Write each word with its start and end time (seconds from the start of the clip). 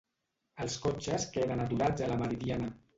Els 0.65 0.77
cotxes 0.87 1.29
queden 1.37 1.63
aturats 1.69 2.07
a 2.09 2.13
la 2.15 2.21
Meridiana. 2.27 2.77